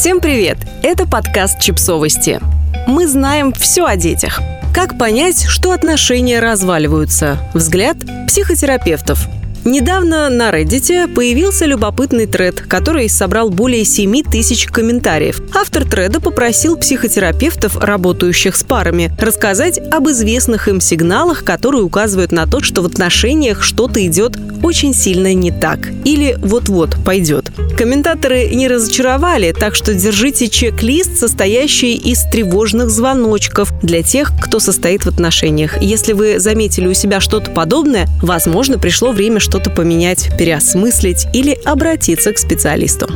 [0.00, 0.56] Всем привет!
[0.82, 2.40] Это подкаст «Чипсовости».
[2.86, 4.40] Мы знаем все о детях.
[4.72, 7.36] Как понять, что отношения разваливаются?
[7.52, 9.28] Взгляд психотерапевтов–
[9.64, 15.42] Недавно на Reddit появился любопытный тред, который собрал более 7 тысяч комментариев.
[15.54, 22.46] Автор треда попросил психотерапевтов, работающих с парами, рассказать об известных им сигналах, которые указывают на
[22.46, 27.39] то, что в отношениях что-то идет очень сильно не так или вот-вот пойдет.
[27.80, 35.06] Комментаторы не разочаровали, так что держите чек-лист, состоящий из тревожных звоночков для тех, кто состоит
[35.06, 35.80] в отношениях.
[35.80, 42.34] Если вы заметили у себя что-то подобное, возможно, пришло время что-то поменять, переосмыслить или обратиться
[42.34, 43.08] к специалисту.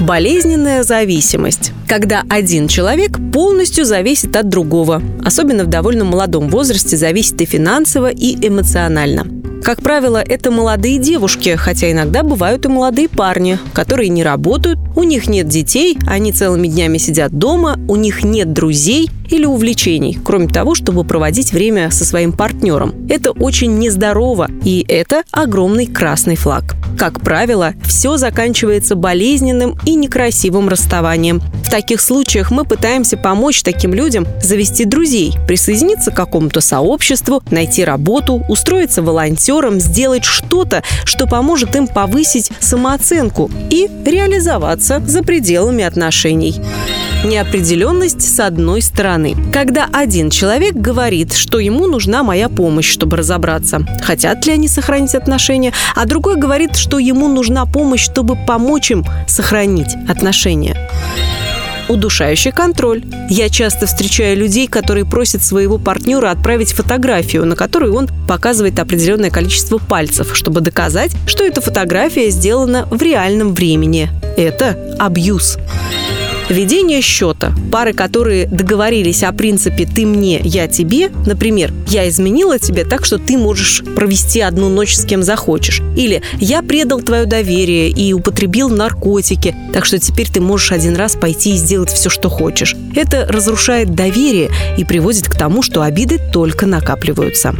[0.00, 1.72] Болезненная зависимость.
[1.86, 5.02] Когда один человек полностью зависит от другого.
[5.22, 9.39] Особенно в довольно молодом возрасте зависит и финансово, и эмоционально.
[9.62, 15.02] Как правило, это молодые девушки, хотя иногда бывают и молодые парни, которые не работают, у
[15.02, 20.48] них нет детей, они целыми днями сидят дома, у них нет друзей или увлечений, кроме
[20.48, 22.94] того, чтобы проводить время со своим партнером.
[23.08, 26.76] Это очень нездорово, и это огромный красный флаг.
[26.98, 31.40] Как правило, все заканчивается болезненным и некрасивым расставанием.
[31.64, 37.84] В таких случаях мы пытаемся помочь таким людям завести друзей, присоединиться к какому-то сообществу, найти
[37.84, 46.60] работу, устроиться волонтером, сделать что-то, что поможет им повысить самооценку и реализоваться за пределами отношений.
[47.24, 49.36] Неопределенность с одной стороны.
[49.52, 55.14] Когда один человек говорит, что ему нужна моя помощь, чтобы разобраться, хотят ли они сохранить
[55.14, 60.76] отношения, а другой говорит, что ему нужна помощь, чтобы помочь им сохранить отношения
[61.90, 63.02] удушающий контроль.
[63.28, 69.30] Я часто встречаю людей, которые просят своего партнера отправить фотографию, на которой он показывает определенное
[69.30, 74.08] количество пальцев, чтобы доказать, что эта фотография сделана в реальном времени.
[74.36, 75.58] Это абьюз.
[76.50, 77.52] Ведение счета.
[77.70, 83.18] Пары, которые договорились о принципе «ты мне, я тебе», например, «я изменила тебе так, что
[83.18, 88.68] ты можешь провести одну ночь с кем захочешь», или «я предал твое доверие и употребил
[88.68, 92.74] наркотики, так что теперь ты можешь один раз пойти и сделать все, что хочешь».
[92.96, 97.54] Это разрушает доверие и приводит к тому, что обиды только накапливаются.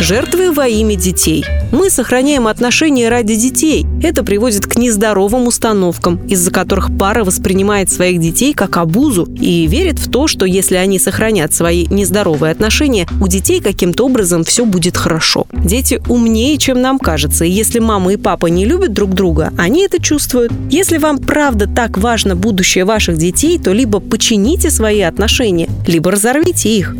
[0.00, 1.44] Жертвы во имя детей.
[1.70, 3.86] Мы сохраняем отношения ради детей.
[4.02, 9.98] Это приводит к нездоровым установкам, из-за которых пара воспринимает своих детей как обузу и верит
[9.98, 14.96] в то, что если они сохранят свои нездоровые отношения, у детей каким-то образом все будет
[14.96, 15.46] хорошо.
[15.52, 19.84] Дети умнее, чем нам кажется, и если мама и папа не любят друг друга, они
[19.84, 20.52] это чувствуют.
[20.70, 26.70] Если вам правда так важно будущее ваших детей, то либо почините свои отношения, либо разорвите
[26.70, 26.96] их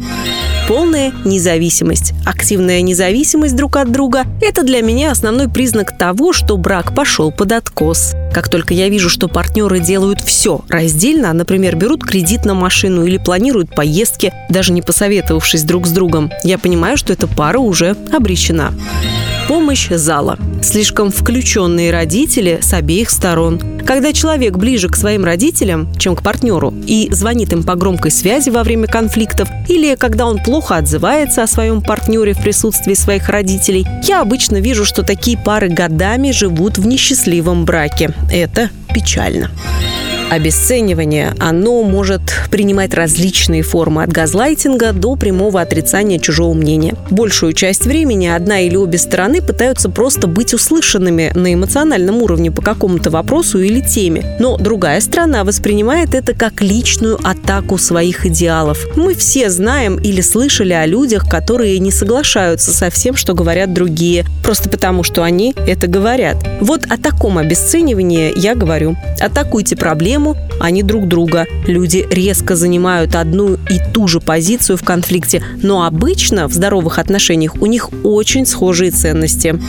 [0.68, 2.14] полная независимость.
[2.24, 7.52] Активная независимость друг от друга– это для меня основной признак того, что брак пошел под
[7.52, 8.14] откос.
[8.32, 13.18] Как только я вижу, что партнеры делают все раздельно, например, берут кредит на машину или
[13.18, 18.72] планируют поездки, даже не посоветовавшись друг с другом, я понимаю, что эта пара уже обречена.
[19.48, 20.38] Помощь зала.
[20.62, 23.60] Слишком включенные родители с обеих сторон.
[23.86, 28.50] Когда человек ближе к своим родителям, чем к партнеру, и звонит им по громкой связи
[28.50, 33.86] во время конфликтов, или когда он плохо отзывается о своем партнере в присутствии своих родителей,
[34.04, 38.14] я обычно вижу, что такие пары годами живут в несчастливом браке.
[38.30, 39.50] Это печально
[40.30, 46.94] обесценивание, оно может принимать различные формы от газлайтинга до прямого отрицания чужого мнения.
[47.10, 52.62] Большую часть времени одна или обе стороны пытаются просто быть услышанными на эмоциональном уровне по
[52.62, 58.86] какому-то вопросу или теме, но другая сторона воспринимает это как личную атаку своих идеалов.
[58.96, 64.24] Мы все знаем или слышали о людях, которые не соглашаются со всем, что говорят другие,
[64.42, 66.36] просто потому что они это говорят.
[66.60, 68.96] Вот о таком обесценивании я говорю.
[69.20, 70.36] Атакуйте проблему, проблему,
[70.70, 71.46] не друг друга.
[71.66, 77.56] Люди резко занимают одну и ту же позицию в конфликте, но обычно в здоровых отношениях
[77.60, 79.60] у них очень схожие ценности.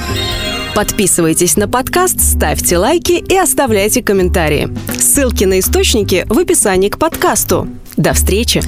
[0.75, 4.69] Подписывайтесь на подкаст, ставьте лайки и оставляйте комментарии.
[4.97, 7.67] Ссылки на источники в описании к подкасту.
[7.97, 8.61] До встречи!